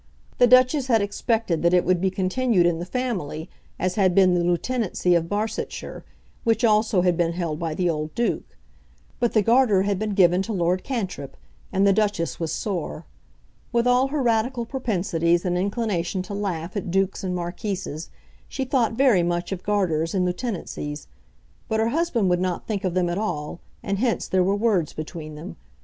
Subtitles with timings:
[0.39, 4.33] The Duchess had expected that it would be continued in the family, as had been
[4.33, 6.03] the Lieutenancy of Barsetshire,
[6.43, 8.57] which also had been held by the old Duke.
[9.19, 11.37] But the Garter had been given to Lord Cantrip,
[11.71, 13.05] and the Duchess was sore.
[13.71, 18.09] With all her Radical propensities and inclination to laugh at dukes and marquises,
[18.47, 21.09] she thought very much of Garters and Lieutenancies;
[21.67, 24.93] but her husband would not think of them at all, and hence there were words
[24.93, 25.57] between them.